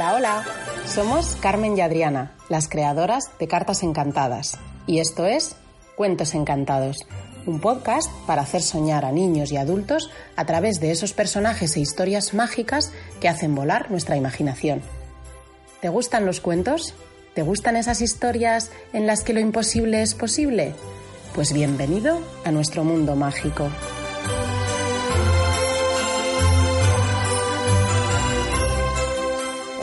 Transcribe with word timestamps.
Hola, 0.00 0.14
hola. 0.14 0.44
Somos 0.86 1.36
Carmen 1.42 1.76
y 1.76 1.82
Adriana, 1.82 2.32
las 2.48 2.70
creadoras 2.70 3.32
de 3.38 3.46
Cartas 3.46 3.82
Encantadas. 3.82 4.56
Y 4.86 4.98
esto 4.98 5.26
es 5.26 5.56
Cuentos 5.94 6.34
Encantados, 6.34 7.06
un 7.44 7.60
podcast 7.60 8.10
para 8.26 8.40
hacer 8.40 8.62
soñar 8.62 9.04
a 9.04 9.12
niños 9.12 9.52
y 9.52 9.58
adultos 9.58 10.10
a 10.36 10.46
través 10.46 10.80
de 10.80 10.90
esos 10.90 11.12
personajes 11.12 11.76
e 11.76 11.80
historias 11.80 12.32
mágicas 12.32 12.94
que 13.20 13.28
hacen 13.28 13.54
volar 13.54 13.90
nuestra 13.90 14.16
imaginación. 14.16 14.80
¿Te 15.82 15.90
gustan 15.90 16.24
los 16.24 16.40
cuentos? 16.40 16.94
¿Te 17.34 17.42
gustan 17.42 17.76
esas 17.76 18.00
historias 18.00 18.70
en 18.94 19.06
las 19.06 19.22
que 19.22 19.34
lo 19.34 19.40
imposible 19.40 20.00
es 20.00 20.14
posible? 20.14 20.72
Pues 21.34 21.52
bienvenido 21.52 22.22
a 22.46 22.50
nuestro 22.50 22.84
mundo 22.84 23.16
mágico. 23.16 23.68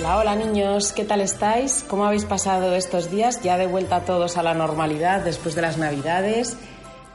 Hola, 0.09 0.37
niños, 0.37 0.93
¿qué 0.93 1.03
tal 1.03 1.19
estáis? 1.19 1.83
¿Cómo 1.85 2.05
habéis 2.05 2.23
pasado 2.23 2.73
estos 2.75 3.11
días? 3.11 3.41
Ya 3.43 3.57
de 3.57 3.67
vuelta 3.67 4.05
todos 4.05 4.37
a 4.37 4.41
la 4.41 4.53
normalidad 4.53 5.19
después 5.19 5.53
de 5.53 5.61
las 5.61 5.77
Navidades, 5.77 6.55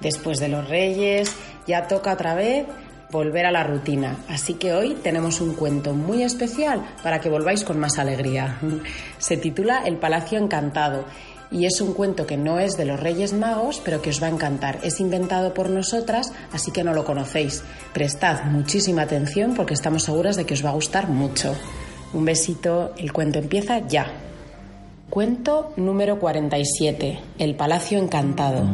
después 0.00 0.38
de 0.40 0.48
los 0.48 0.68
Reyes, 0.68 1.34
ya 1.66 1.88
toca 1.88 2.12
otra 2.12 2.34
vez 2.34 2.66
volver 3.10 3.46
a 3.46 3.50
la 3.50 3.64
rutina. 3.64 4.18
Así 4.28 4.54
que 4.54 4.74
hoy 4.74 4.92
tenemos 5.02 5.40
un 5.40 5.54
cuento 5.54 5.94
muy 5.94 6.22
especial 6.22 6.82
para 7.02 7.18
que 7.18 7.30
volváis 7.30 7.64
con 7.64 7.80
más 7.80 7.98
alegría. 7.98 8.58
Se 9.18 9.38
titula 9.38 9.84
El 9.86 9.96
Palacio 9.96 10.38
Encantado 10.38 11.06
y 11.50 11.64
es 11.64 11.80
un 11.80 11.94
cuento 11.94 12.26
que 12.26 12.36
no 12.36 12.58
es 12.58 12.76
de 12.76 12.84
los 12.84 13.00
Reyes 13.00 13.32
Magos, 13.32 13.80
pero 13.82 14.02
que 14.02 14.10
os 14.10 14.22
va 14.22 14.26
a 14.26 14.30
encantar. 14.30 14.80
Es 14.82 15.00
inventado 15.00 15.54
por 15.54 15.70
nosotras, 15.70 16.30
así 16.52 16.70
que 16.72 16.84
no 16.84 16.92
lo 16.92 17.06
conocéis. 17.06 17.64
Prestad 17.94 18.44
muchísima 18.44 19.00
atención 19.00 19.54
porque 19.54 19.72
estamos 19.72 20.02
seguras 20.02 20.36
de 20.36 20.44
que 20.44 20.52
os 20.52 20.62
va 20.62 20.68
a 20.68 20.74
gustar 20.74 21.08
mucho. 21.08 21.56
Un 22.14 22.26
besito, 22.26 22.92
el 22.98 23.10
cuento 23.10 23.38
empieza 23.38 23.86
ya. 23.88 24.06
Cuento 25.08 25.72
número 25.76 26.18
47, 26.18 27.18
El 27.38 27.54
Palacio 27.54 27.98
Encantado. 27.98 28.68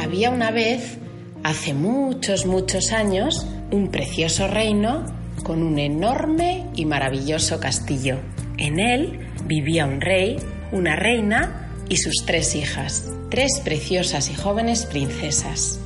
Había 0.00 0.30
una 0.30 0.52
vez, 0.52 0.98
hace 1.42 1.74
muchos, 1.74 2.46
muchos 2.46 2.92
años, 2.92 3.44
un 3.72 3.88
precioso 3.88 4.46
reino 4.46 5.04
con 5.42 5.64
un 5.64 5.80
enorme 5.80 6.68
y 6.76 6.86
maravilloso 6.86 7.58
castillo. 7.58 8.18
En 8.56 8.78
él 8.78 9.18
vivía 9.46 9.84
un 9.84 10.00
rey, 10.00 10.36
una 10.70 10.94
reina 10.94 11.63
y 11.88 11.96
sus 11.96 12.24
tres 12.26 12.54
hijas, 12.54 13.04
tres 13.30 13.60
preciosas 13.62 14.30
y 14.30 14.34
jóvenes 14.34 14.86
princesas. 14.86 15.78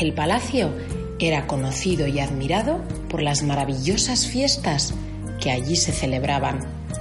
El 0.00 0.12
palacio 0.12 0.70
era 1.18 1.46
conocido 1.46 2.06
y 2.06 2.20
admirado 2.20 2.80
por 3.08 3.22
las 3.22 3.42
maravillosas 3.42 4.26
fiestas 4.26 4.94
que 5.40 5.50
allí 5.50 5.76
se 5.76 5.92
celebraban. 5.92 6.60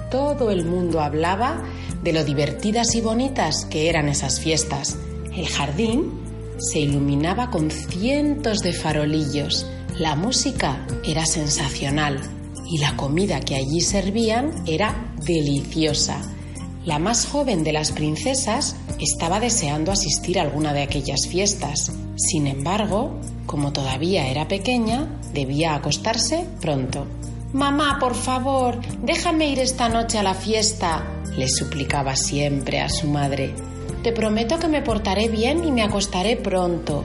Todo 0.09 0.52
el 0.52 0.66
mundo 0.66 1.02
hablaba 1.02 1.63
de 2.03 2.13
lo 2.13 2.23
divertidas 2.23 2.95
y 2.95 3.02
bonitas 3.02 3.66
que 3.66 3.89
eran 3.89 4.08
esas 4.08 4.39
fiestas. 4.39 4.97
El 5.36 5.47
jardín 5.47 6.11
se 6.58 6.80
iluminaba 6.80 7.50
con 7.50 7.72
cientos 7.72 8.59
de 8.59 8.73
farolillos. 8.73 9.66
La 9.97 10.16
música 10.16 10.86
era 11.06 11.25
sensacional 11.25 12.22
y 12.69 12.78
la 12.80 12.95
comida 12.95 13.41
que 13.41 13.56
allí 13.56 13.81
servían 13.81 14.63
era 14.66 15.13
deliciosa. 15.25 16.22
La 16.86 17.00
más 17.00 17.25
joven 17.25 17.64
de 17.64 17.73
las 17.73 17.91
princesas 17.91 18.75
estaba 19.00 19.39
deseando 19.39 19.91
asistir 19.91 20.38
a 20.38 20.44
alguna 20.44 20.72
de 20.72 20.83
aquellas 20.83 21.28
fiestas. 21.28 21.91
Sin 22.16 22.46
embargo, 22.46 23.19
como 23.47 23.73
todavía 23.73 24.28
era 24.28 24.47
pequeña, 24.47 25.07
debía 25.34 25.73
acostarse 25.73 26.46
pronto. 26.62 27.07
Mamá, 27.53 27.97
por 28.00 28.13
favor, 28.13 28.79
déjame 29.01 29.50
ir 29.50 29.59
esta 29.59 29.90
noche 29.90 30.19
a 30.19 30.23
la 30.23 30.35
fiesta, 30.35 31.03
le 31.35 31.47
suplicaba 31.47 32.16
siempre 32.16 32.81
a 32.81 32.90
su 32.90 33.07
madre. 33.07 33.56
Te 34.03 34.12
prometo 34.12 34.59
que 34.59 34.67
me 34.67 34.84
portaré 34.84 35.28
bien 35.28 35.63
y 35.67 35.72
me 35.72 35.81
acostaré 35.81 36.38
pronto. 36.38 37.03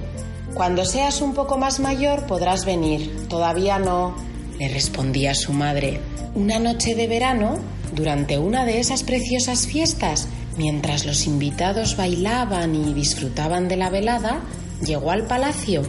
Cuando 0.52 0.84
seas 0.84 1.22
un 1.22 1.32
poco 1.32 1.56
más 1.56 1.80
mayor 1.80 2.26
podrás 2.26 2.66
venir. 2.66 3.28
Todavía 3.28 3.78
no, 3.78 4.14
le 4.58 4.68
respondía 4.68 5.34
su 5.34 5.54
madre. 5.54 6.00
Una 6.34 6.58
noche 6.58 6.94
de 6.94 7.06
verano, 7.06 7.58
durante 7.92 8.38
una 8.38 8.64
de 8.64 8.80
esas 8.80 9.02
preciosas 9.02 9.66
fiestas, 9.66 10.28
mientras 10.56 11.04
los 11.06 11.26
invitados 11.26 11.96
bailaban 11.96 12.74
y 12.74 12.94
disfrutaban 12.94 13.68
de 13.68 13.76
la 13.76 13.90
velada, 13.90 14.40
llegó 14.84 15.10
al 15.10 15.26
palacio 15.26 15.82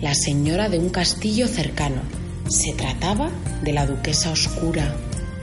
la 0.00 0.14
señora 0.14 0.68
de 0.68 0.78
un 0.78 0.88
castillo 0.88 1.46
cercano. 1.46 2.02
Se 2.48 2.72
trataba 2.72 3.30
de 3.62 3.72
la 3.72 3.86
duquesa 3.86 4.30
oscura. 4.30 4.96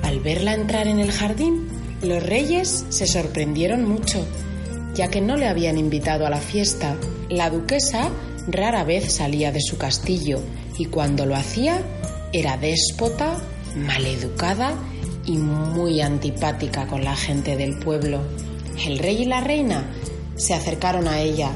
Al 0.03 0.19
verla 0.19 0.53
entrar 0.53 0.87
en 0.87 0.99
el 0.99 1.11
jardín, 1.11 1.67
los 2.01 2.23
reyes 2.23 2.85
se 2.89 3.07
sorprendieron 3.07 3.87
mucho, 3.87 4.25
ya 4.95 5.09
que 5.09 5.21
no 5.21 5.37
le 5.37 5.47
habían 5.47 5.77
invitado 5.77 6.25
a 6.25 6.29
la 6.29 6.39
fiesta. 6.39 6.95
La 7.29 7.49
duquesa 7.49 8.09
rara 8.47 8.83
vez 8.83 9.13
salía 9.13 9.51
de 9.51 9.61
su 9.61 9.77
castillo 9.77 10.41
y 10.77 10.85
cuando 10.85 11.25
lo 11.25 11.35
hacía 11.35 11.81
era 12.33 12.57
déspota, 12.57 13.37
maleducada 13.75 14.73
y 15.25 15.37
muy 15.37 16.01
antipática 16.01 16.87
con 16.87 17.03
la 17.03 17.15
gente 17.15 17.55
del 17.55 17.77
pueblo. 17.79 18.21
El 18.85 18.99
rey 18.99 19.23
y 19.23 19.25
la 19.25 19.41
reina 19.41 19.89
se 20.35 20.53
acercaron 20.53 21.07
a 21.07 21.19
ella. 21.19 21.51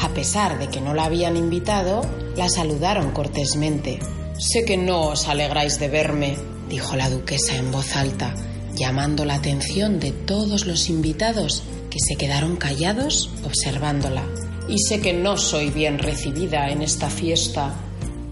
A 0.00 0.10
pesar 0.10 0.58
de 0.58 0.68
que 0.68 0.80
no 0.80 0.94
la 0.94 1.04
habían 1.04 1.36
invitado, 1.36 2.02
la 2.36 2.48
saludaron 2.48 3.10
cortésmente. 3.10 3.98
Sé 4.38 4.64
que 4.64 4.76
no 4.76 5.08
os 5.08 5.26
alegráis 5.26 5.80
de 5.80 5.88
verme, 5.88 6.36
dijo 6.68 6.94
la 6.94 7.10
duquesa 7.10 7.56
en 7.56 7.72
voz 7.72 7.96
alta, 7.96 8.34
llamando 8.74 9.24
la 9.24 9.34
atención 9.34 9.98
de 9.98 10.12
todos 10.12 10.66
los 10.66 10.88
invitados 10.88 11.64
que 11.90 11.98
se 11.98 12.16
quedaron 12.16 12.56
callados 12.56 13.30
observándola. 13.44 14.22
Y 14.68 14.78
sé 14.78 15.00
que 15.00 15.12
no 15.12 15.36
soy 15.36 15.70
bien 15.70 15.98
recibida 15.98 16.70
en 16.70 16.82
esta 16.82 17.10
fiesta. 17.10 17.74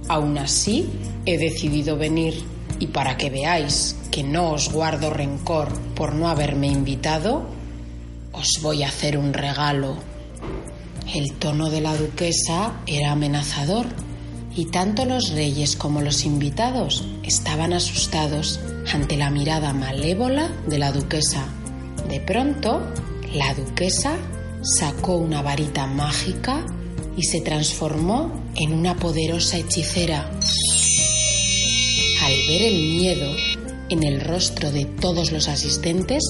Aún 0.08 0.38
así, 0.38 0.88
he 1.24 1.38
decidido 1.38 1.97
venir 1.97 2.44
y 2.78 2.88
para 2.88 3.16
que 3.16 3.31
veáis 3.31 3.97
que 4.10 4.22
no 4.22 4.53
os 4.53 4.70
guardo 4.70 5.10
rencor 5.10 5.72
por 5.94 6.14
no 6.14 6.28
haberme 6.28 6.69
invitado, 6.69 7.47
os 8.32 8.60
voy 8.62 8.82
a 8.82 8.88
hacer 8.88 9.16
un 9.19 9.32
regalo. 9.32 9.97
El 11.15 11.32
tono 11.34 11.70
de 11.70 11.81
la 11.81 11.97
duquesa 11.97 12.81
era 12.86 13.12
amenazador 13.12 13.86
y 14.54 14.66
tanto 14.66 15.04
los 15.04 15.31
reyes 15.31 15.76
como 15.76 16.00
los 16.00 16.25
invitados 16.25 17.04
estaban 17.22 17.72
asustados 17.72 18.60
ante 18.92 19.16
la 19.16 19.31
mirada 19.31 19.72
malévola 19.72 20.50
de 20.66 20.78
la 20.78 20.92
duquesa. 20.92 21.47
De 22.09 22.20
pronto, 22.20 22.81
la 23.34 23.54
duquesa 23.54 24.16
sacó 24.62 25.16
una 25.16 25.42
varita 25.42 25.86
mágica 25.86 26.65
y 27.16 27.22
se 27.22 27.41
transformó 27.41 28.32
en 28.54 28.72
una 28.72 28.97
poderosa 28.97 29.59
hechicera 29.59 30.31
al 32.26 32.32
ver 32.48 32.62
el 32.62 32.75
miedo 32.75 33.37
en 33.88 34.03
el 34.03 34.20
rostro 34.20 34.72
de 34.72 34.84
todos 34.84 35.31
los 35.31 35.47
asistentes, 35.47 36.25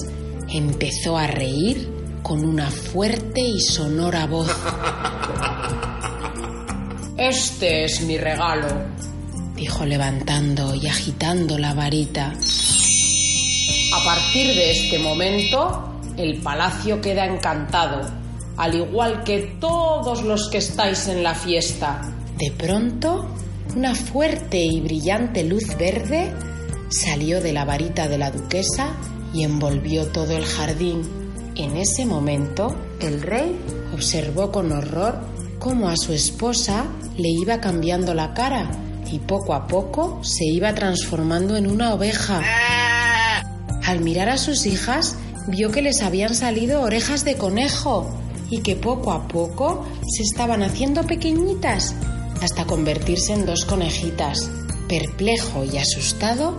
empezó 0.47 1.17
a 1.17 1.25
reír 1.25 1.89
con 2.21 2.45
una 2.45 2.69
fuerte 2.69 3.41
y 3.41 3.59
sonora 3.59 4.27
voz. 4.27 4.55
Este 7.17 7.85
es 7.85 8.01
mi 8.01 8.15
regalo, 8.15 8.67
dijo 9.55 9.87
levantando 9.87 10.75
y 10.75 10.85
agitando 10.85 11.57
la 11.57 11.73
varita. 11.73 12.31
A 13.91 14.03
partir 14.05 14.53
de 14.53 14.69
este 14.69 14.99
momento, 14.99 15.99
el 16.15 16.39
palacio 16.43 17.01
queda 17.01 17.25
encantado, 17.25 18.07
al 18.55 18.75
igual 18.75 19.23
que 19.23 19.57
todos 19.59 20.21
los 20.21 20.47
que 20.49 20.59
estáis 20.59 21.07
en 21.07 21.23
la 21.23 21.33
fiesta. 21.33 22.01
De 22.37 22.51
pronto, 22.51 23.27
una 23.77 23.93
fuerte 23.93 24.57
y 24.57 24.81
brillante 24.81 25.43
luz 25.43 25.77
verde 25.77 26.33
salió 26.89 27.41
de 27.41 27.53
la 27.53 27.63
varita 27.63 28.07
de 28.07 28.17
la 28.17 28.31
duquesa 28.31 28.95
y 29.35 29.43
envolvió 29.43 30.07
todo 30.07 30.35
el 30.35 30.45
jardín. 30.45 31.03
En 31.55 31.77
ese 31.77 32.07
momento, 32.07 32.75
el 33.01 33.21
rey 33.21 33.55
observó 33.93 34.51
con 34.51 34.71
horror 34.71 35.19
cómo 35.59 35.89
a 35.89 35.95
su 35.95 36.11
esposa 36.11 36.87
le 37.17 37.29
iba 37.29 37.61
cambiando 37.61 38.15
la 38.15 38.33
cara 38.33 38.71
y 39.11 39.19
poco 39.19 39.53
a 39.53 39.67
poco 39.67 40.21
se 40.23 40.45
iba 40.45 40.73
transformando 40.73 41.55
en 41.55 41.67
una 41.67 41.93
oveja. 41.93 42.41
Al 43.85 43.99
mirar 43.99 44.29
a 44.29 44.39
sus 44.39 44.65
hijas, 44.65 45.17
vio 45.49 45.69
que 45.69 45.83
les 45.83 46.01
habían 46.01 46.33
salido 46.33 46.81
orejas 46.81 47.23
de 47.25 47.35
conejo 47.35 48.09
y 48.49 48.61
que 48.61 48.75
poco 48.75 49.11
a 49.11 49.27
poco 49.27 49.85
se 50.01 50.23
estaban 50.23 50.63
haciendo 50.63 51.03
pequeñitas 51.03 51.93
hasta 52.41 52.65
convertirse 52.65 53.33
en 53.33 53.45
dos 53.45 53.65
conejitas. 53.65 54.49
Perplejo 54.87 55.63
y 55.65 55.77
asustado, 55.77 56.57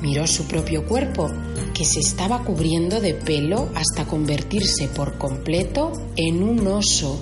miró 0.00 0.26
su 0.26 0.46
propio 0.46 0.86
cuerpo 0.86 1.30
que 1.74 1.84
se 1.84 2.00
estaba 2.00 2.42
cubriendo 2.42 3.00
de 3.00 3.14
pelo 3.14 3.68
hasta 3.74 4.06
convertirse 4.06 4.88
por 4.88 5.18
completo 5.18 5.92
en 6.16 6.42
un 6.42 6.66
oso. 6.66 7.20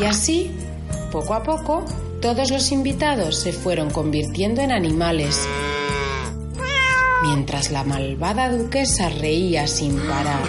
Y 0.00 0.04
así, 0.04 0.50
poco 1.10 1.34
a 1.34 1.42
poco, 1.42 1.84
todos 2.20 2.50
los 2.50 2.70
invitados 2.72 3.36
se 3.36 3.52
fueron 3.52 3.90
convirtiendo 3.90 4.60
en 4.60 4.72
animales, 4.72 5.48
mientras 7.22 7.70
la 7.70 7.84
malvada 7.84 8.50
duquesa 8.50 9.08
reía 9.08 9.66
sin 9.66 9.96
parar. 9.96 10.42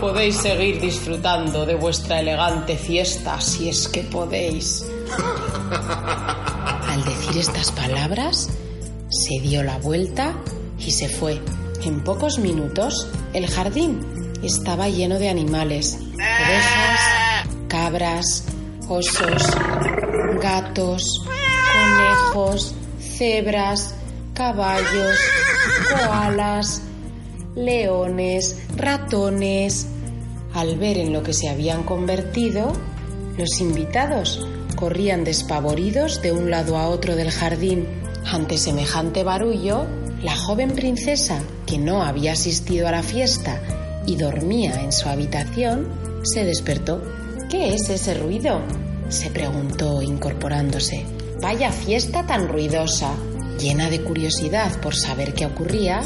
Podéis 0.00 0.36
seguir 0.36 0.80
disfrutando 0.80 1.64
de 1.64 1.74
vuestra 1.74 2.20
elegante 2.20 2.76
fiesta 2.76 3.40
si 3.40 3.68
es 3.68 3.88
que 3.88 4.02
podéis. 4.02 4.84
Al 6.88 7.04
decir 7.04 7.38
estas 7.38 7.72
palabras, 7.72 8.50
se 9.08 9.40
dio 9.40 9.62
la 9.62 9.78
vuelta 9.78 10.34
y 10.78 10.90
se 10.90 11.08
fue. 11.08 11.40
En 11.84 12.02
pocos 12.04 12.38
minutos, 12.38 13.08
el 13.32 13.46
jardín 13.48 14.00
estaba 14.42 14.88
lleno 14.88 15.18
de 15.18 15.28
animales, 15.28 15.98
ovejas, 16.14 17.00
cabras, 17.68 18.44
osos, 18.88 19.42
gatos, 20.42 21.02
conejos, 21.72 22.74
cebras, 23.00 23.94
caballos, 24.34 25.18
koalas, 25.88 26.82
leones, 27.56 28.56
ratones. 28.76 29.88
Al 30.54 30.78
ver 30.78 30.98
en 30.98 31.12
lo 31.12 31.22
que 31.22 31.32
se 31.32 31.48
habían 31.48 31.82
convertido, 31.82 32.72
los 33.36 33.60
invitados 33.60 34.46
corrían 34.76 35.24
despavoridos 35.24 36.22
de 36.22 36.32
un 36.32 36.50
lado 36.50 36.76
a 36.76 36.88
otro 36.88 37.16
del 37.16 37.30
jardín. 37.30 37.86
Ante 38.24 38.58
semejante 38.58 39.24
barullo, 39.24 39.86
la 40.22 40.36
joven 40.36 40.72
princesa, 40.72 41.42
que 41.66 41.78
no 41.78 42.02
había 42.02 42.32
asistido 42.32 42.86
a 42.86 42.92
la 42.92 43.02
fiesta 43.02 43.60
y 44.06 44.16
dormía 44.16 44.82
en 44.82 44.92
su 44.92 45.08
habitación, 45.08 45.88
se 46.22 46.44
despertó. 46.44 47.02
¿Qué 47.50 47.74
es 47.74 47.88
ese 47.88 48.14
ruido? 48.14 48.60
se 49.08 49.30
preguntó 49.30 50.02
incorporándose. 50.02 51.06
Vaya 51.40 51.70
fiesta 51.70 52.26
tan 52.26 52.48
ruidosa. 52.48 53.12
Llena 53.60 53.88
de 53.88 54.02
curiosidad 54.02 54.80
por 54.80 54.96
saber 54.96 55.32
qué 55.32 55.46
ocurría, 55.46 56.02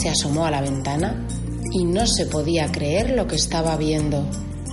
se 0.00 0.08
asomó 0.08 0.46
a 0.46 0.50
la 0.50 0.60
ventana 0.60 1.26
y 1.72 1.84
no 1.84 2.06
se 2.06 2.26
podía 2.26 2.70
creer 2.70 3.10
lo 3.10 3.26
que 3.26 3.36
estaba 3.36 3.76
viendo. 3.76 4.24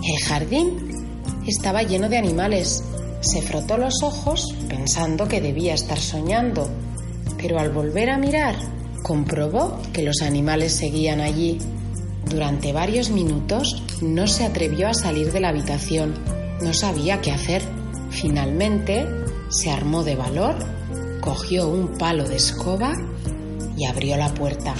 El 0.04 0.20
jardín 0.24 0.94
estaba 1.48 1.84
lleno 1.84 2.10
de 2.10 2.18
animales. 2.18 2.84
Se 3.22 3.42
frotó 3.42 3.78
los 3.78 4.04
ojos 4.04 4.54
pensando 4.68 5.28
que 5.28 5.42
debía 5.42 5.74
estar 5.74 6.00
soñando, 6.00 6.70
pero 7.38 7.60
al 7.60 7.72
volver 7.72 8.10
a 8.10 8.18
mirar 8.18 8.56
comprobó 9.04 9.80
que 9.92 10.04
los 10.04 10.22
animales 10.22 10.74
seguían 10.74 11.22
allí. 11.22 11.60
Durante 12.30 12.74
varios 12.74 13.10
minutos 13.10 13.84
no 14.02 14.28
se 14.28 14.46
atrevió 14.46 14.88
a 14.88 14.94
salir 14.94 15.32
de 15.32 15.42
la 15.42 15.50
habitación. 15.50 16.16
No 16.62 16.74
sabía 16.74 17.22
qué 17.22 17.32
hacer. 17.32 17.62
Finalmente 18.10 19.06
se 19.50 19.70
armó 19.70 20.04
de 20.04 20.16
valor, 20.16 20.56
cogió 21.22 21.68
un 21.68 21.98
palo 21.98 22.28
de 22.28 22.38
escoba 22.38 22.94
y 23.78 23.86
abrió 23.86 24.18
la 24.18 24.34
puerta. 24.34 24.74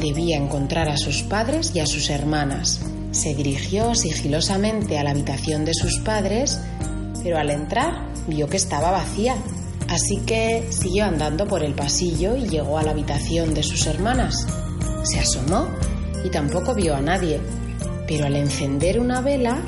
Debía 0.00 0.36
encontrar 0.36 0.88
a 0.88 0.96
sus 0.96 1.22
padres 1.22 1.72
y 1.74 1.80
a 1.80 1.86
sus 1.86 2.08
hermanas. 2.08 2.80
Se 3.10 3.34
dirigió 3.34 3.94
sigilosamente 3.94 4.96
a 4.96 5.02
la 5.02 5.10
habitación 5.10 5.64
de 5.64 5.74
sus 5.74 5.98
padres, 5.98 6.60
pero 7.22 7.38
al 7.38 7.50
entrar 7.50 8.08
vio 8.28 8.48
que 8.48 8.58
estaba 8.58 8.92
vacía. 8.92 9.36
Así 9.88 10.18
que 10.18 10.68
siguió 10.70 11.04
andando 11.04 11.48
por 11.48 11.64
el 11.64 11.74
pasillo 11.74 12.36
y 12.36 12.46
llegó 12.46 12.78
a 12.78 12.82
la 12.82 12.92
habitación 12.92 13.54
de 13.54 13.62
sus 13.62 13.86
hermanas. 13.86 14.46
Se 15.02 15.18
asomó 15.18 15.66
y 16.24 16.30
tampoco 16.30 16.74
vio 16.74 16.94
a 16.94 17.00
nadie, 17.00 17.40
pero 18.06 18.26
al 18.26 18.36
encender 18.36 19.00
una 19.00 19.20
vela 19.20 19.60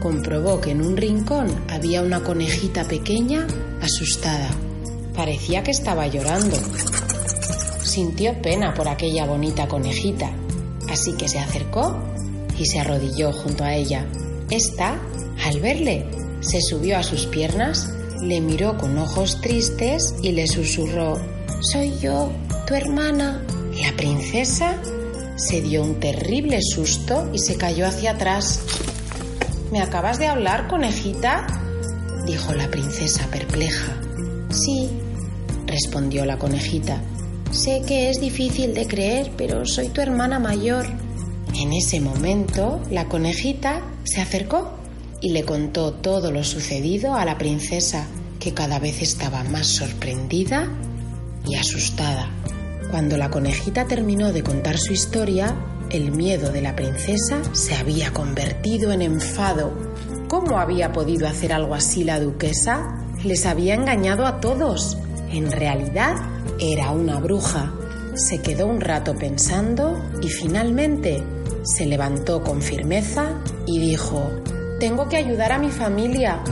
comprobó 0.00 0.60
que 0.60 0.70
en 0.70 0.82
un 0.82 0.96
rincón 0.96 1.48
había 1.70 2.02
una 2.02 2.22
conejita 2.22 2.84
pequeña 2.84 3.46
asustada. 3.82 4.50
Parecía 5.14 5.62
que 5.62 5.70
estaba 5.72 6.06
llorando. 6.06 6.56
Sintió 7.96 8.42
pena 8.42 8.74
por 8.74 8.88
aquella 8.88 9.24
bonita 9.24 9.68
conejita, 9.68 10.30
así 10.90 11.14
que 11.14 11.28
se 11.28 11.38
acercó 11.38 11.98
y 12.58 12.66
se 12.66 12.78
arrodilló 12.78 13.32
junto 13.32 13.64
a 13.64 13.74
ella. 13.74 14.04
Esta, 14.50 15.00
al 15.42 15.60
verle, 15.60 16.04
se 16.40 16.60
subió 16.60 16.98
a 16.98 17.02
sus 17.02 17.24
piernas, 17.24 17.90
le 18.20 18.42
miró 18.42 18.76
con 18.76 18.98
ojos 18.98 19.40
tristes 19.40 20.14
y 20.20 20.32
le 20.32 20.46
susurró, 20.46 21.18
Soy 21.72 21.98
yo, 21.98 22.30
tu 22.66 22.74
hermana. 22.74 23.42
La 23.80 23.96
princesa 23.96 24.78
se 25.36 25.62
dio 25.62 25.82
un 25.82 25.98
terrible 25.98 26.58
susto 26.60 27.30
y 27.32 27.38
se 27.38 27.56
cayó 27.56 27.86
hacia 27.86 28.10
atrás. 28.10 28.60
¿Me 29.72 29.80
acabas 29.80 30.18
de 30.18 30.26
hablar, 30.26 30.68
conejita? 30.68 31.46
dijo 32.26 32.52
la 32.52 32.68
princesa 32.70 33.26
perpleja. 33.30 33.98
Sí, 34.50 34.90
respondió 35.66 36.26
la 36.26 36.38
conejita. 36.38 37.00
Sé 37.50 37.82
que 37.86 38.10
es 38.10 38.20
difícil 38.20 38.74
de 38.74 38.86
creer, 38.86 39.30
pero 39.36 39.64
soy 39.66 39.88
tu 39.88 40.00
hermana 40.00 40.38
mayor. 40.38 40.86
En 41.54 41.72
ese 41.72 42.00
momento, 42.00 42.80
la 42.90 43.06
conejita 43.06 43.82
se 44.04 44.20
acercó 44.20 44.72
y 45.20 45.30
le 45.30 45.44
contó 45.44 45.92
todo 45.92 46.30
lo 46.30 46.44
sucedido 46.44 47.14
a 47.14 47.24
la 47.24 47.38
princesa, 47.38 48.06
que 48.40 48.52
cada 48.52 48.78
vez 48.78 49.00
estaba 49.00 49.42
más 49.44 49.66
sorprendida 49.66 50.68
y 51.46 51.54
asustada. 51.54 52.30
Cuando 52.90 53.16
la 53.16 53.30
conejita 53.30 53.86
terminó 53.86 54.32
de 54.32 54.42
contar 54.42 54.78
su 54.78 54.92
historia, 54.92 55.56
el 55.90 56.12
miedo 56.12 56.50
de 56.50 56.62
la 56.62 56.76
princesa 56.76 57.42
se 57.52 57.74
había 57.74 58.12
convertido 58.12 58.92
en 58.92 59.02
enfado. 59.02 59.72
¿Cómo 60.28 60.58
había 60.58 60.92
podido 60.92 61.26
hacer 61.26 61.52
algo 61.52 61.74
así 61.74 62.04
la 62.04 62.20
duquesa? 62.20 63.04
Les 63.24 63.46
había 63.46 63.74
engañado 63.74 64.26
a 64.26 64.40
todos. 64.40 64.98
En 65.30 65.50
realidad 65.50 66.16
era 66.58 66.90
una 66.90 67.20
bruja. 67.20 67.72
Se 68.14 68.40
quedó 68.40 68.66
un 68.66 68.80
rato 68.80 69.14
pensando 69.14 70.00
y 70.22 70.28
finalmente 70.28 71.22
se 71.64 71.86
levantó 71.86 72.42
con 72.42 72.62
firmeza 72.62 73.42
y 73.66 73.78
dijo, 73.78 74.30
tengo 74.80 75.08
que 75.08 75.16
ayudar 75.16 75.52
a 75.52 75.58
mi 75.58 75.70
familia, 75.70 76.42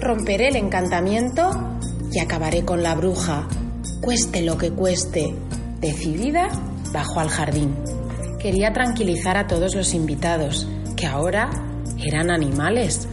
romperé 0.00 0.48
el 0.48 0.56
encantamiento 0.56 1.78
y 2.10 2.18
acabaré 2.18 2.64
con 2.64 2.82
la 2.82 2.94
bruja, 2.94 3.48
cueste 4.00 4.42
lo 4.42 4.58
que 4.58 4.70
cueste. 4.70 5.34
Decidida, 5.80 6.48
bajó 6.92 7.20
al 7.20 7.28
jardín. 7.28 7.74
Quería 8.38 8.72
tranquilizar 8.72 9.36
a 9.36 9.46
todos 9.46 9.74
los 9.74 9.94
invitados, 9.94 10.68
que 10.96 11.06
ahora 11.06 11.50
eran 11.98 12.30
animales. 12.30 13.08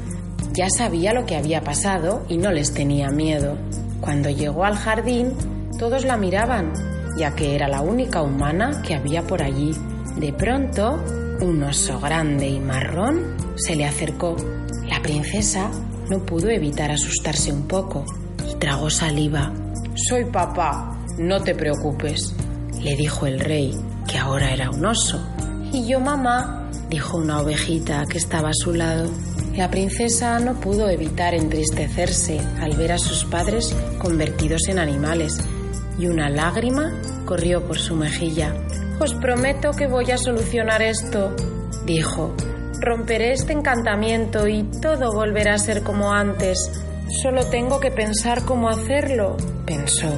Ya 0.54 0.70
sabía 0.70 1.14
lo 1.14 1.26
que 1.26 1.36
había 1.36 1.62
pasado 1.62 2.24
y 2.28 2.38
no 2.38 2.52
les 2.52 2.74
tenía 2.74 3.10
miedo. 3.10 3.58
Cuando 4.02 4.30
llegó 4.30 4.66
al 4.66 4.76
jardín, 4.76 5.34
todos 5.80 6.04
la 6.04 6.18
miraban, 6.18 6.74
ya 7.18 7.34
que 7.34 7.56
era 7.56 7.70
la 7.70 7.82
única 7.82 8.22
humana 8.22 8.82
que 8.86 8.96
había 8.96 9.24
por 9.24 9.42
allí. 9.42 9.72
De 10.18 10.34
pronto, 10.34 11.02
un 11.40 11.64
oso 11.64 12.00
grande 12.02 12.50
y 12.50 12.60
marrón 12.60 13.38
se 13.56 13.78
le 13.78 13.86
acercó. 13.86 14.36
La 14.88 15.02
princesa 15.02 15.72
no 16.10 16.20
pudo 16.20 16.50
evitar 16.50 16.92
asustarse 16.92 17.54
un 17.54 17.66
poco 17.66 18.04
y 18.52 18.56
tragó 18.56 18.90
saliva. 18.90 19.54
Soy 19.96 20.26
papá, 20.26 21.00
no 21.18 21.42
te 21.42 21.56
preocupes, 21.56 22.36
le 22.82 22.98
dijo 22.98 23.26
el 23.26 23.40
rey, 23.40 23.74
que 24.06 24.18
ahora 24.18 24.52
era 24.54 24.70
un 24.70 24.86
oso. 24.86 25.26
Y 25.72 25.88
yo 25.88 26.02
mamá, 26.02 26.70
dijo 26.90 27.18
una 27.18 27.40
ovejita 27.40 28.04
que 28.10 28.18
estaba 28.18 28.50
a 28.50 28.54
su 28.54 28.74
lado. 28.74 29.10
La 29.56 29.70
princesa 29.70 30.40
no 30.40 30.60
pudo 30.60 30.90
evitar 30.90 31.34
entristecerse 31.34 32.40
al 32.62 32.76
ver 32.76 32.92
a 32.92 32.98
sus 32.98 33.24
padres 33.24 33.74
convertidos 34.00 34.68
en 34.68 34.80
animales 34.80 35.40
y 36.00 36.08
una 36.08 36.30
lágrima 36.30 36.94
corrió 37.26 37.66
por 37.68 37.78
su 37.78 37.96
mejilla. 37.96 38.54
Os 39.00 39.14
prometo 39.16 39.72
que 39.72 39.88
voy 39.88 40.12
a 40.12 40.18
solucionar 40.18 40.82
esto, 40.82 41.36
dijo. 41.86 42.34
Romperé 42.82 43.34
este 43.34 43.52
encantamiento 43.52 44.48
y 44.48 44.64
todo 44.82 45.12
volverá 45.12 45.56
a 45.56 45.58
ser 45.58 45.84
como 45.84 46.14
antes. 46.14 46.58
Solo 47.22 47.46
tengo 47.48 47.80
que 47.80 47.92
pensar 47.92 48.46
cómo 48.46 48.70
hacerlo, 48.70 49.36
pensó. 49.66 50.14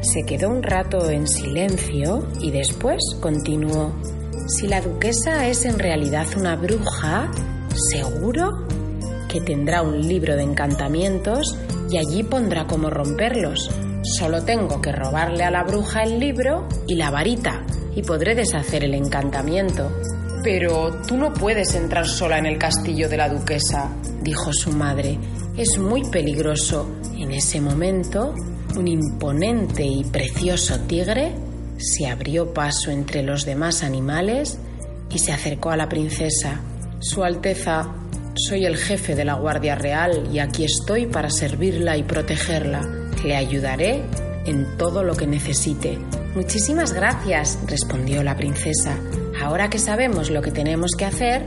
Se 0.00 0.22
quedó 0.24 0.48
un 0.48 0.62
rato 0.62 1.10
en 1.10 1.28
silencio 1.28 2.26
y 2.40 2.50
después 2.50 2.98
continuó. 3.20 3.94
Si 4.48 4.66
la 4.66 4.80
duquesa 4.80 5.46
es 5.46 5.64
en 5.64 5.78
realidad 5.78 6.26
una 6.36 6.56
bruja, 6.56 7.30
seguro 7.92 8.66
que 9.28 9.40
tendrá 9.40 9.82
un 9.82 10.00
libro 10.00 10.34
de 10.34 10.42
encantamientos 10.42 11.56
y 11.90 11.98
allí 11.98 12.22
pondrá 12.22 12.66
cómo 12.66 12.90
romperlos. 12.90 13.70
Solo 14.02 14.42
tengo 14.44 14.80
que 14.80 14.92
robarle 14.92 15.44
a 15.44 15.50
la 15.50 15.64
bruja 15.64 16.02
el 16.02 16.18
libro 16.18 16.66
y 16.86 16.94
la 16.94 17.10
varita 17.10 17.64
y 17.94 18.02
podré 18.02 18.34
deshacer 18.34 18.84
el 18.84 18.94
encantamiento. 18.94 19.90
Pero 20.42 21.02
tú 21.06 21.16
no 21.16 21.32
puedes 21.34 21.74
entrar 21.74 22.06
sola 22.06 22.38
en 22.38 22.46
el 22.46 22.58
castillo 22.58 23.08
de 23.08 23.16
la 23.16 23.28
duquesa, 23.28 23.90
dijo 24.22 24.52
su 24.52 24.72
madre. 24.72 25.18
Es 25.56 25.78
muy 25.78 26.04
peligroso. 26.08 26.88
En 27.18 27.32
ese 27.32 27.60
momento, 27.60 28.34
un 28.76 28.88
imponente 28.88 29.84
y 29.84 30.04
precioso 30.04 30.78
tigre 30.80 31.34
se 31.76 32.06
abrió 32.06 32.54
paso 32.54 32.90
entre 32.90 33.22
los 33.22 33.44
demás 33.44 33.82
animales 33.82 34.58
y 35.10 35.18
se 35.18 35.32
acercó 35.32 35.70
a 35.70 35.76
la 35.76 35.88
princesa. 35.88 36.60
Su 37.00 37.24
Alteza, 37.24 37.99
soy 38.48 38.64
el 38.64 38.76
jefe 38.76 39.14
de 39.14 39.24
la 39.24 39.34
Guardia 39.34 39.74
Real 39.74 40.28
y 40.32 40.38
aquí 40.38 40.64
estoy 40.64 41.06
para 41.06 41.30
servirla 41.30 41.96
y 41.96 42.02
protegerla. 42.02 42.80
Le 43.24 43.36
ayudaré 43.36 44.02
en 44.46 44.76
todo 44.78 45.02
lo 45.02 45.14
que 45.14 45.26
necesite. 45.26 45.98
Muchísimas 46.34 46.92
gracias, 46.92 47.58
respondió 47.66 48.22
la 48.22 48.36
princesa. 48.36 48.96
Ahora 49.42 49.68
que 49.68 49.78
sabemos 49.78 50.30
lo 50.30 50.42
que 50.42 50.52
tenemos 50.52 50.92
que 50.92 51.04
hacer, 51.04 51.44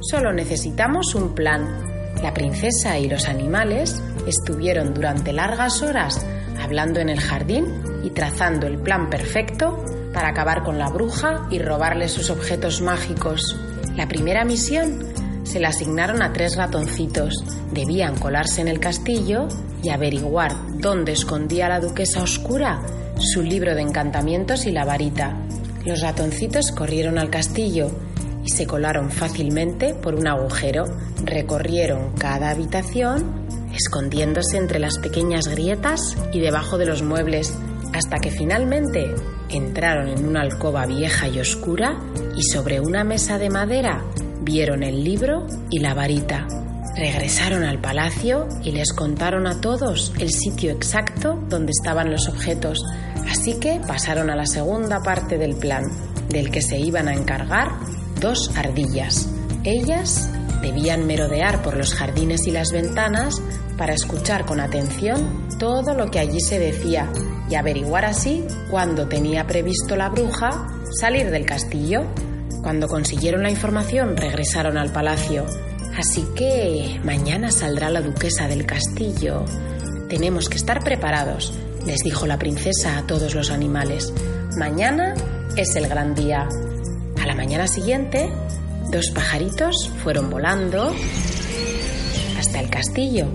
solo 0.00 0.32
necesitamos 0.32 1.14
un 1.14 1.34
plan. 1.34 2.12
La 2.22 2.34
princesa 2.34 2.98
y 2.98 3.08
los 3.08 3.26
animales 3.28 4.02
estuvieron 4.26 4.92
durante 4.92 5.32
largas 5.32 5.82
horas 5.82 6.24
hablando 6.60 7.00
en 7.00 7.08
el 7.08 7.20
jardín 7.20 7.66
y 8.02 8.10
trazando 8.10 8.66
el 8.66 8.78
plan 8.78 9.08
perfecto 9.08 9.82
para 10.12 10.28
acabar 10.28 10.62
con 10.62 10.78
la 10.78 10.88
bruja 10.88 11.46
y 11.50 11.58
robarle 11.58 12.08
sus 12.08 12.30
objetos 12.30 12.80
mágicos. 12.80 13.58
La 13.96 14.08
primera 14.08 14.44
misión 14.44 15.13
se 15.44 15.60
la 15.60 15.68
asignaron 15.68 16.22
a 16.22 16.32
tres 16.32 16.56
ratoncitos. 16.56 17.44
Debían 17.70 18.18
colarse 18.18 18.60
en 18.60 18.68
el 18.68 18.80
castillo 18.80 19.48
y 19.82 19.90
averiguar 19.90 20.52
dónde 20.78 21.12
escondía 21.12 21.68
la 21.68 21.80
duquesa 21.80 22.22
oscura 22.22 22.82
su 23.18 23.42
libro 23.42 23.74
de 23.74 23.82
encantamientos 23.82 24.66
y 24.66 24.72
la 24.72 24.84
varita. 24.84 25.36
Los 25.84 26.00
ratoncitos 26.00 26.72
corrieron 26.72 27.18
al 27.18 27.30
castillo 27.30 27.90
y 28.44 28.50
se 28.50 28.66
colaron 28.66 29.10
fácilmente 29.10 29.94
por 29.94 30.14
un 30.14 30.26
agujero. 30.26 30.84
Recorrieron 31.22 32.12
cada 32.14 32.50
habitación, 32.50 33.46
escondiéndose 33.74 34.56
entre 34.56 34.78
las 34.78 34.98
pequeñas 34.98 35.48
grietas 35.48 36.16
y 36.32 36.40
debajo 36.40 36.78
de 36.78 36.86
los 36.86 37.02
muebles, 37.02 37.56
hasta 37.92 38.18
que 38.18 38.30
finalmente 38.30 39.14
entraron 39.50 40.08
en 40.08 40.26
una 40.26 40.40
alcoba 40.40 40.86
vieja 40.86 41.28
y 41.28 41.38
oscura 41.38 42.00
y 42.36 42.42
sobre 42.42 42.80
una 42.80 43.04
mesa 43.04 43.38
de 43.38 43.50
madera 43.50 44.02
vieron 44.44 44.82
el 44.82 45.02
libro 45.02 45.46
y 45.70 45.80
la 45.80 45.94
varita. 45.94 46.46
Regresaron 46.96 47.64
al 47.64 47.80
palacio 47.80 48.46
y 48.62 48.70
les 48.70 48.92
contaron 48.92 49.46
a 49.46 49.60
todos 49.60 50.12
el 50.18 50.30
sitio 50.30 50.70
exacto 50.70 51.42
donde 51.48 51.72
estaban 51.72 52.10
los 52.10 52.28
objetos, 52.28 52.78
así 53.28 53.58
que 53.58 53.80
pasaron 53.86 54.30
a 54.30 54.36
la 54.36 54.46
segunda 54.46 55.02
parte 55.02 55.38
del 55.38 55.56
plan, 55.56 55.84
del 56.28 56.50
que 56.50 56.62
se 56.62 56.78
iban 56.78 57.08
a 57.08 57.14
encargar 57.14 57.72
dos 58.20 58.50
ardillas. 58.56 59.28
Ellas 59.64 60.30
debían 60.62 61.06
merodear 61.06 61.62
por 61.62 61.76
los 61.76 61.94
jardines 61.94 62.46
y 62.46 62.52
las 62.52 62.70
ventanas 62.70 63.42
para 63.76 63.94
escuchar 63.94 64.44
con 64.46 64.60
atención 64.60 65.48
todo 65.58 65.94
lo 65.94 66.10
que 66.10 66.20
allí 66.20 66.40
se 66.40 66.58
decía 66.58 67.10
y 67.50 67.54
averiguar 67.56 68.04
así 68.04 68.44
cuándo 68.70 69.08
tenía 69.08 69.46
previsto 69.46 69.96
la 69.96 70.08
bruja 70.08 70.68
salir 71.00 71.30
del 71.30 71.44
castillo. 71.44 72.04
Cuando 72.64 72.88
consiguieron 72.88 73.42
la 73.42 73.50
información 73.50 74.16
regresaron 74.16 74.78
al 74.78 74.90
palacio. 74.90 75.44
Así 75.98 76.26
que 76.34 76.98
mañana 77.04 77.50
saldrá 77.50 77.90
la 77.90 78.00
duquesa 78.00 78.48
del 78.48 78.64
castillo. 78.64 79.44
Tenemos 80.08 80.48
que 80.48 80.56
estar 80.56 80.82
preparados, 80.82 81.52
les 81.84 81.98
dijo 81.98 82.26
la 82.26 82.38
princesa 82.38 82.96
a 82.96 83.06
todos 83.06 83.34
los 83.34 83.50
animales. 83.50 84.14
Mañana 84.56 85.12
es 85.58 85.76
el 85.76 85.88
gran 85.88 86.14
día. 86.14 86.48
A 87.22 87.26
la 87.26 87.34
mañana 87.34 87.68
siguiente, 87.68 88.32
dos 88.90 89.10
pajaritos 89.10 89.90
fueron 90.02 90.30
volando 90.30 90.94
hasta 92.38 92.60
el 92.60 92.70
castillo 92.70 93.26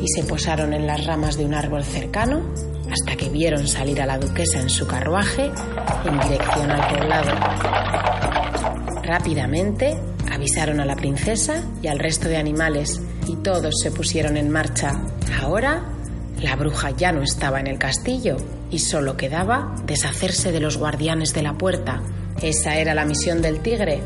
y 0.00 0.06
se 0.14 0.22
posaron 0.22 0.74
en 0.74 0.86
las 0.86 1.04
ramas 1.06 1.36
de 1.36 1.44
un 1.44 1.54
árbol 1.54 1.82
cercano 1.82 2.54
hasta 2.88 3.16
que 3.16 3.30
vieron 3.30 3.66
salir 3.66 4.00
a 4.00 4.06
la 4.06 4.18
duquesa 4.18 4.60
en 4.60 4.70
su 4.70 4.86
carruaje 4.86 5.50
en 6.04 6.20
dirección 6.20 6.70
al 6.70 6.88
poblado. 6.88 8.19
Rápidamente 9.10 9.98
avisaron 10.30 10.78
a 10.78 10.84
la 10.84 10.94
princesa 10.94 11.64
y 11.82 11.88
al 11.88 11.98
resto 11.98 12.28
de 12.28 12.36
animales 12.36 13.02
y 13.26 13.34
todos 13.34 13.74
se 13.82 13.90
pusieron 13.90 14.36
en 14.36 14.50
marcha. 14.52 15.02
Ahora 15.42 15.82
la 16.40 16.54
bruja 16.54 16.90
ya 16.90 17.10
no 17.10 17.20
estaba 17.20 17.58
en 17.58 17.66
el 17.66 17.76
castillo 17.76 18.36
y 18.70 18.78
solo 18.78 19.16
quedaba 19.16 19.74
deshacerse 19.84 20.52
de 20.52 20.60
los 20.60 20.76
guardianes 20.76 21.34
de 21.34 21.42
la 21.42 21.54
puerta. 21.54 22.04
Esa 22.40 22.76
era 22.76 22.94
la 22.94 23.04
misión 23.04 23.42
del 23.42 23.58
tigre, 23.58 24.00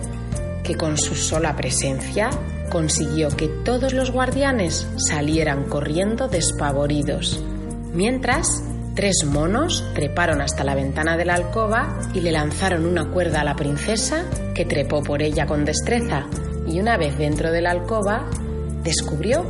que 0.63 0.75
con 0.75 0.97
su 0.97 1.15
sola 1.15 1.55
presencia 1.55 2.31
consiguió 2.71 3.29
que 3.29 3.49
todos 3.49 3.93
los 3.93 4.11
guardianes 4.11 4.87
salieran 4.97 5.65
corriendo 5.65 6.29
despavoridos. 6.29 7.45
Mientras, 7.93 8.63
tres 8.95 9.25
monos 9.25 9.85
treparon 9.95 10.41
hasta 10.41 10.65
la 10.65 10.75
ventana 10.75 11.17
de 11.17 11.25
la 11.25 11.35
alcoba 11.35 11.99
y 12.15 12.21
le 12.21 12.33
lanzaron 12.33 12.87
una 12.87 13.11
cuerda 13.11 13.41
a 13.41 13.45
la 13.45 13.57
princesa, 13.57 14.25
que 14.55 14.65
trepó 14.65 15.03
por 15.03 15.23
ella 15.23 15.47
con 15.47 15.65
destreza, 15.65 16.27
y 16.67 16.81
una 16.81 16.97
vez 16.97 17.19
dentro 17.19 17.51
de 17.51 17.61
la 17.61 17.73
alcoba, 17.73 18.29
descubrió 18.83 19.45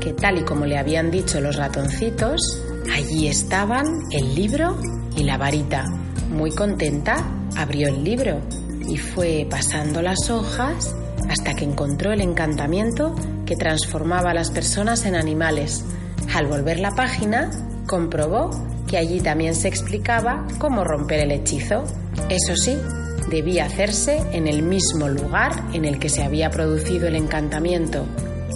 que 0.00 0.14
tal 0.14 0.38
y 0.38 0.44
como 0.44 0.64
le 0.64 0.78
habían 0.78 1.10
dicho 1.10 1.40
los 1.40 1.56
ratoncitos, 1.56 2.40
allí 2.92 3.28
estaban 3.28 3.86
el 4.10 4.34
libro 4.34 4.78
y 5.16 5.24
la 5.24 5.36
varita. 5.36 5.84
Muy 6.30 6.50
contenta, 6.52 7.16
abrió 7.56 7.88
el 7.88 8.02
libro 8.02 8.40
y 8.88 8.96
fue 8.96 9.46
pasando 9.50 10.00
las 10.00 10.30
hojas 10.30 10.94
hasta 11.28 11.54
que 11.54 11.64
encontró 11.64 12.12
el 12.12 12.20
encantamiento 12.22 13.14
que 13.44 13.56
transformaba 13.56 14.30
a 14.30 14.34
las 14.34 14.50
personas 14.50 15.04
en 15.04 15.14
animales. 15.14 15.84
Al 16.34 16.46
volver 16.46 16.80
la 16.80 16.92
página, 16.92 17.50
comprobó 17.90 18.50
que 18.86 18.98
allí 18.98 19.20
también 19.20 19.56
se 19.56 19.66
explicaba 19.66 20.46
cómo 20.58 20.84
romper 20.84 21.18
el 21.18 21.32
hechizo. 21.32 21.82
Eso 22.28 22.54
sí, 22.54 22.78
debía 23.28 23.64
hacerse 23.64 24.22
en 24.30 24.46
el 24.46 24.62
mismo 24.62 25.08
lugar 25.08 25.50
en 25.72 25.84
el 25.84 25.98
que 25.98 26.08
se 26.08 26.22
había 26.22 26.50
producido 26.50 27.08
el 27.08 27.16
encantamiento. 27.16 28.06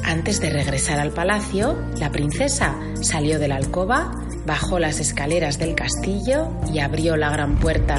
Antes 0.05 0.41
de 0.41 0.51
regresar 0.51 1.01
al 1.01 1.11
palacio, 1.11 1.77
la 1.99 2.13
princesa 2.13 2.79
salió 3.01 3.41
de 3.41 3.49
la 3.49 3.57
alcoba, 3.57 4.13
bajó 4.47 4.79
las 4.79 5.01
escaleras 5.01 5.59
del 5.59 5.75
castillo 5.75 6.51
y 6.73 6.79
abrió 6.79 7.17
la 7.17 7.31
gran 7.31 7.59
puerta. 7.59 7.97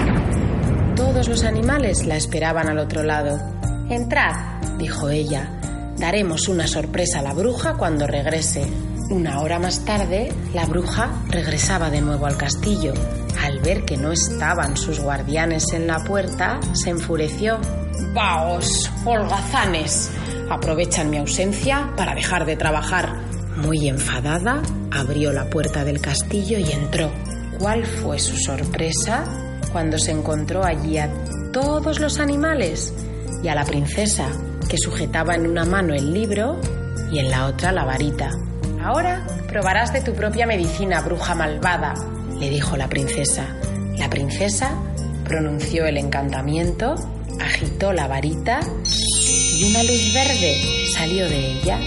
Todos 0.96 1.28
los 1.28 1.44
animales 1.44 2.06
la 2.06 2.16
esperaban 2.16 2.70
al 2.70 2.80
otro 2.80 3.04
lado. 3.04 3.38
Entrad, 3.90 4.78
dijo 4.78 5.10
ella. 5.10 5.52
Daremos 5.98 6.48
una 6.48 6.66
sorpresa 6.66 7.20
a 7.20 7.24
la 7.24 7.34
bruja 7.34 7.74
cuando 7.74 8.08
regrese. 8.08 8.66
Una 9.10 9.42
hora 9.42 9.60
más 9.60 9.86
tarde, 9.86 10.34
la 10.54 10.66
bruja 10.66 11.22
regresaba 11.30 11.92
de 11.92 12.02
nuevo 12.02 12.26
al 12.26 12.38
castillo. 12.38 12.94
Al 13.44 13.60
ver 13.60 13.86
que 13.86 13.98
no 13.98 14.12
estaban 14.12 14.76
sus 14.78 15.00
guardianes 15.00 15.74
en 15.74 15.86
la 15.86 16.04
puerta, 16.04 16.60
se 16.74 16.90
enfureció. 16.90 17.60
Vaos, 18.14 18.92
holgazanes, 19.06 20.10
aprovechan 20.50 21.12
mi 21.12 21.18
ausencia 21.18 21.94
para 21.96 22.16
dejar 22.16 22.46
de 22.46 22.56
trabajar. 22.56 23.22
Muy 23.58 23.88
enfadada, 23.88 24.62
abrió 24.92 25.32
la 25.32 25.50
puerta 25.52 25.84
del 25.84 26.02
castillo 26.02 26.58
y 26.58 26.72
entró. 26.72 27.12
¿Cuál 27.60 27.86
fue 27.86 28.18
su 28.18 28.36
sorpresa 28.38 29.24
cuando 29.72 30.00
se 30.00 30.12
encontró 30.12 30.64
allí 30.64 30.98
a 30.98 31.14
todos 31.54 32.00
los 32.00 32.20
animales 32.20 32.94
y 33.44 33.50
a 33.50 33.56
la 33.56 33.66
princesa, 33.66 34.28
que 34.68 34.78
sujetaba 34.78 35.36
en 35.36 35.48
una 35.48 35.64
mano 35.64 35.94
el 35.94 36.12
libro 36.12 36.60
y 37.12 37.20
en 37.20 37.30
la 37.30 37.46
otra 37.46 37.72
la 37.72 37.86
varita. 37.86 38.32
Ahora 38.86 39.26
probarás 39.48 39.92
de 39.94 40.02
tu 40.02 40.14
propia 40.14 40.46
medicina, 40.46 41.02
bruja 41.02 41.34
malvada, 41.34 41.96
le 42.40 42.52
dijo 42.52 42.78
la 42.78 42.88
princesa. 42.88 43.48
La 43.98 44.12
princesa 44.12 44.76
pronunció 45.24 45.88
el 45.88 45.98
encantamiento, 45.98 46.94
agitó 47.42 47.94
la 47.94 48.08
varita 48.08 48.60
y 49.58 49.72
una 49.72 49.82
luz 49.82 50.14
verde 50.14 50.86
salió 50.94 51.28
de 51.28 51.54
ella 51.54 51.80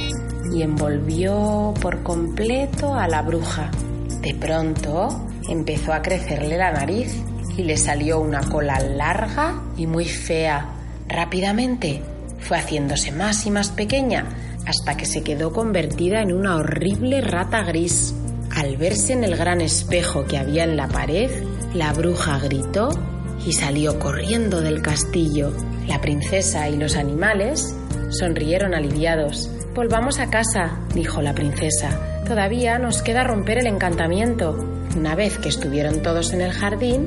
y 0.52 0.62
envolvió 0.62 1.72
por 1.80 2.02
completo 2.02 2.96
a 2.96 3.06
la 3.06 3.22
bruja. 3.22 3.70
De 4.20 4.34
pronto 4.34 5.24
empezó 5.48 5.92
a 5.92 6.02
crecerle 6.02 6.58
la 6.58 6.72
nariz 6.72 7.14
y 7.56 7.62
le 7.62 7.76
salió 7.76 8.18
una 8.18 8.40
cola 8.40 8.80
larga 8.80 9.62
y 9.76 9.86
muy 9.86 10.06
fea. 10.06 10.66
Rápidamente 11.06 12.02
fue 12.40 12.58
haciéndose 12.58 13.12
más 13.12 13.46
y 13.46 13.52
más 13.52 13.68
pequeña 13.68 14.26
hasta 14.68 14.98
que 14.98 15.06
se 15.06 15.22
quedó 15.22 15.50
convertida 15.50 16.20
en 16.20 16.30
una 16.30 16.56
horrible 16.56 17.22
rata 17.22 17.62
gris. 17.62 18.14
Al 18.54 18.76
verse 18.76 19.14
en 19.14 19.24
el 19.24 19.34
gran 19.34 19.62
espejo 19.62 20.26
que 20.26 20.36
había 20.36 20.64
en 20.64 20.76
la 20.76 20.88
pared, 20.88 21.30
la 21.72 21.92
bruja 21.94 22.38
gritó 22.38 22.90
y 23.46 23.52
salió 23.52 23.98
corriendo 23.98 24.60
del 24.60 24.82
castillo. 24.82 25.54
La 25.86 26.02
princesa 26.02 26.68
y 26.68 26.76
los 26.76 26.96
animales 26.96 27.74
sonrieron 28.10 28.74
aliviados. 28.74 29.50
Volvamos 29.74 30.18
a 30.18 30.28
casa, 30.28 30.78
dijo 30.94 31.22
la 31.22 31.34
princesa. 31.34 32.22
Todavía 32.26 32.78
nos 32.78 33.00
queda 33.00 33.24
romper 33.24 33.58
el 33.58 33.68
encantamiento. 33.68 34.52
Una 34.94 35.14
vez 35.14 35.38
que 35.38 35.48
estuvieron 35.48 36.02
todos 36.02 36.34
en 36.34 36.42
el 36.42 36.52
jardín, 36.52 37.06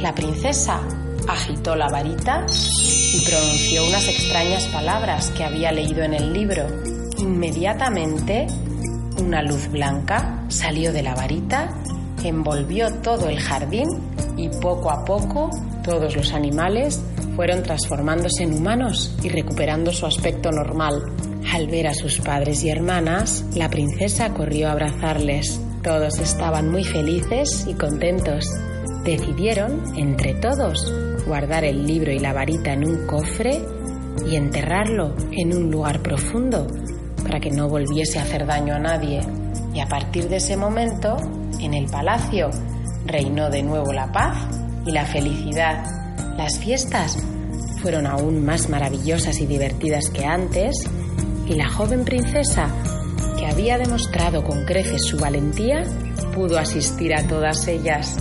la 0.00 0.14
princesa 0.14 0.80
agitó 1.28 1.76
la 1.76 1.88
varita 1.88 2.46
y 3.16 3.24
pronunció 3.24 3.86
unas 3.86 4.08
extrañas 4.08 4.64
palabras 4.66 5.30
que 5.30 5.44
había 5.44 5.72
leído 5.72 6.02
en 6.02 6.12
el 6.12 6.32
libro. 6.32 6.66
Inmediatamente, 7.18 8.46
una 9.18 9.42
luz 9.42 9.68
blanca 9.68 10.44
salió 10.48 10.92
de 10.92 11.02
la 11.02 11.14
varita, 11.14 11.70
envolvió 12.22 12.92
todo 13.02 13.28
el 13.28 13.40
jardín 13.40 13.88
y 14.36 14.48
poco 14.60 14.90
a 14.90 15.04
poco 15.04 15.50
todos 15.82 16.14
los 16.16 16.32
animales 16.32 17.00
fueron 17.36 17.62
transformándose 17.62 18.42
en 18.42 18.54
humanos 18.54 19.16
y 19.22 19.28
recuperando 19.28 19.92
su 19.92 20.04
aspecto 20.06 20.50
normal. 20.50 21.02
Al 21.52 21.68
ver 21.68 21.86
a 21.86 21.94
sus 21.94 22.18
padres 22.18 22.64
y 22.64 22.70
hermanas, 22.70 23.44
la 23.54 23.70
princesa 23.70 24.34
corrió 24.34 24.68
a 24.68 24.72
abrazarles. 24.72 25.60
Todos 25.82 26.18
estaban 26.18 26.70
muy 26.70 26.82
felices 26.82 27.66
y 27.68 27.74
contentos. 27.74 28.46
Decidieron, 29.04 29.96
entre 29.96 30.34
todos, 30.34 30.92
guardar 31.26 31.64
el 31.64 31.86
libro 31.86 32.12
y 32.12 32.18
la 32.18 32.32
varita 32.32 32.72
en 32.72 32.86
un 32.88 33.06
cofre 33.06 33.60
y 34.26 34.36
enterrarlo 34.36 35.14
en 35.32 35.54
un 35.54 35.70
lugar 35.70 36.00
profundo 36.00 36.66
para 37.22 37.40
que 37.40 37.50
no 37.50 37.68
volviese 37.68 38.18
a 38.18 38.22
hacer 38.22 38.46
daño 38.46 38.74
a 38.74 38.78
nadie. 38.78 39.20
Y 39.74 39.80
a 39.80 39.86
partir 39.86 40.28
de 40.28 40.36
ese 40.36 40.56
momento, 40.56 41.16
en 41.60 41.74
el 41.74 41.86
palacio, 41.86 42.50
reinó 43.04 43.50
de 43.50 43.62
nuevo 43.62 43.92
la 43.92 44.10
paz 44.12 44.36
y 44.86 44.92
la 44.92 45.04
felicidad. 45.04 45.84
Las 46.36 46.58
fiestas 46.58 47.18
fueron 47.82 48.06
aún 48.06 48.44
más 48.44 48.68
maravillosas 48.68 49.40
y 49.40 49.46
divertidas 49.46 50.08
que 50.10 50.24
antes 50.24 50.88
y 51.46 51.54
la 51.54 51.68
joven 51.68 52.04
princesa, 52.04 52.68
que 53.38 53.46
había 53.46 53.78
demostrado 53.78 54.42
con 54.42 54.64
creces 54.64 55.04
su 55.04 55.18
valentía, 55.18 55.84
pudo 56.34 56.58
asistir 56.58 57.14
a 57.14 57.26
todas 57.26 57.66
ellas. 57.68 58.16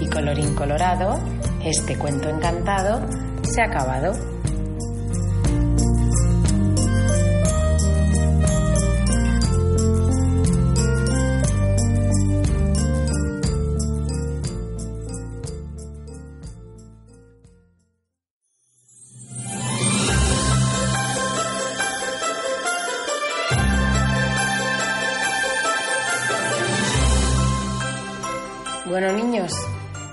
Y 0.00 0.06
colorín 0.08 0.54
colorado, 0.54 1.18
este 1.64 1.96
cuento 1.96 2.28
encantado 2.28 3.00
se 3.42 3.62
ha 3.62 3.66
acabado. 3.66 4.31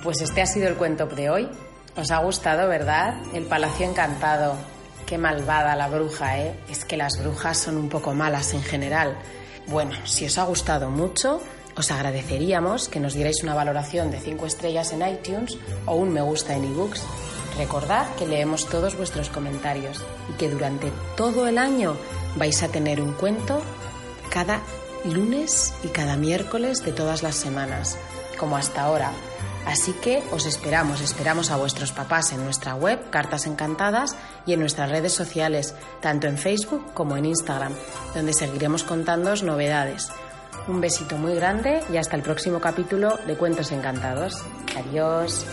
Pues 0.04 0.22
este 0.22 0.42
ha 0.42 0.46
sido 0.46 0.68
el 0.68 0.76
cuento 0.76 1.06
de 1.08 1.30
hoy. 1.30 1.50
Os 1.96 2.12
ha 2.12 2.20
gustado, 2.20 2.68
¿verdad? 2.68 3.16
El 3.34 3.46
Palacio 3.46 3.86
Encantado. 3.86 4.56
Qué 5.06 5.18
malvada 5.18 5.76
la 5.76 5.88
bruja, 5.88 6.40
¿eh? 6.40 6.60
Es 6.70 6.86
que 6.86 6.98
las 6.98 7.22
brujas 7.22 7.58
son 7.58 7.78
un 7.78 7.90
poco 7.90 8.14
malas 8.14 8.54
en 8.54 8.62
general. 8.62 9.18
Bueno, 9.68 9.92
si 10.06 10.26
os 10.26 10.38
ha 10.38 10.44
gustado 10.44 10.90
mucho, 10.90 11.42
os 11.76 11.92
agradeceríamos 11.92 12.90
que 12.90 13.00
nos 13.00 13.14
dierais 13.14 13.44
una 13.44 13.56
valoración 13.56 14.12
de 14.12 14.20
5 14.20 14.46
estrellas 14.46 14.94
en 14.94 15.08
iTunes 15.08 15.58
o 15.86 15.96
un 15.96 16.14
me 16.14 16.22
gusta 16.22 16.56
en 16.56 16.66
ebooks. 16.66 17.04
Recordad 17.58 18.08
que 18.16 18.28
leemos 18.28 18.68
todos 18.68 18.96
vuestros 18.96 19.30
comentarios 19.30 20.04
y 20.30 20.34
que 20.34 20.50
durante 20.50 20.92
todo 21.18 21.48
el 21.48 21.58
año 21.58 21.98
vais 22.36 22.62
a 22.64 22.70
tener 22.70 23.02
un 23.02 23.14
cuento 23.14 23.62
cada 24.30 24.62
lunes 25.04 25.74
y 25.84 25.88
cada 25.88 26.16
miércoles 26.16 26.86
de 26.86 26.92
todas 26.94 27.24
las 27.24 27.36
semanas 27.36 27.98
como 28.38 28.58
hasta 28.58 28.84
ahora. 28.84 29.12
Así 29.66 29.94
que 29.94 30.24
os 30.32 30.46
esperamos, 30.46 31.02
esperamos 31.02 31.52
a 31.52 31.58
vuestros 31.58 31.92
papás 31.92 32.32
en 32.32 32.44
nuestra 32.44 32.76
web, 32.76 33.10
Cartas 33.10 33.46
Encantadas, 33.46 34.16
y 34.46 34.54
en 34.54 34.60
nuestras 34.60 34.90
redes 34.90 35.14
sociales, 35.14 35.76
tanto 36.02 36.28
en 36.28 36.38
Facebook 36.38 36.94
como 36.94 37.18
en 37.18 37.26
Instagram, 37.26 37.74
donde 38.16 38.34
seguiremos 38.34 38.84
contándoos 38.84 39.44
novedades. 39.44 40.10
Un 40.68 40.82
besito 40.82 41.18
muy 41.18 41.36
grande 41.36 41.82
y 41.92 41.98
hasta 41.98 42.16
el 42.16 42.22
próximo 42.22 42.60
capítulo 42.60 43.18
de 43.26 43.36
Cuentos 43.36 43.72
Encantados. 43.72 44.44
Adiós. 44.78 45.46